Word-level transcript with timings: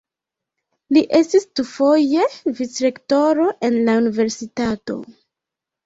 Li 0.97 1.03
estis 1.19 1.45
dufoje 1.61 2.25
vicrektoro 2.63 3.49
en 3.71 3.81
la 3.87 3.99
universitato. 4.05 5.03